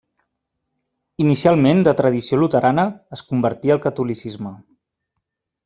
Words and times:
Inicialment 1.25 1.83
de 1.87 1.93
tradició 1.99 2.39
luterana, 2.45 2.87
es 3.19 3.23
convertí 3.29 3.75
al 3.77 3.83
catolicisme. 3.87 4.57